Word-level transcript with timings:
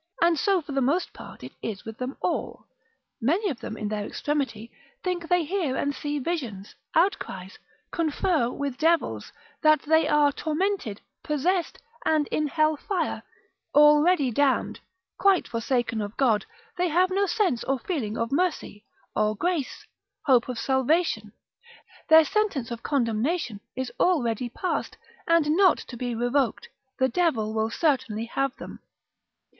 And 0.19 0.39
so 0.39 0.63
for 0.63 0.71
the 0.71 0.81
most 0.81 1.13
part 1.13 1.43
it 1.43 1.51
is 1.61 1.85
with 1.85 1.99
them 1.99 2.17
all, 2.21 2.65
many 3.21 3.51
of 3.51 3.59
them, 3.59 3.77
in 3.77 3.87
their 3.87 4.03
extremity, 4.03 4.71
think 5.03 5.27
they 5.29 5.45
hear 5.45 5.75
and 5.75 5.93
see 5.93 6.17
visions, 6.17 6.73
outcries, 6.95 7.59
confer 7.91 8.49
with 8.49 8.79
devils, 8.79 9.31
that 9.61 9.83
they 9.83 10.07
are 10.07 10.31
tormented, 10.31 11.01
possessed, 11.21 11.77
and 12.03 12.25
in 12.29 12.47
hell 12.47 12.75
fire, 12.77 13.21
already 13.75 14.31
damned, 14.31 14.79
quite 15.19 15.47
forsaken 15.47 16.01
of 16.01 16.17
God, 16.17 16.47
they 16.79 16.87
have 16.87 17.11
no 17.11 17.27
sense 17.27 17.63
or 17.65 17.77
feeling 17.77 18.17
of 18.17 18.31
mercy, 18.31 18.83
or 19.15 19.35
grace, 19.35 19.85
hope 20.25 20.49
of 20.49 20.57
salvation, 20.57 21.31
their 22.09 22.25
sentence 22.25 22.71
of 22.71 22.81
condemnation 22.81 23.59
is 23.75 23.91
already 23.99 24.49
past, 24.49 24.97
and 25.27 25.55
not 25.55 25.77
to 25.77 25.95
be 25.95 26.15
revoked, 26.15 26.67
the 26.97 27.07
devil 27.07 27.53
will 27.53 27.69
certainly 27.69 28.25
have 28.25 28.55
them. 28.55 28.79